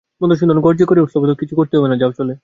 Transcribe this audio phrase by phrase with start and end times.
[0.21, 2.33] মধুসূদন গর্জন করে উঠল, কিছু করতে হবে না, যাও চলে!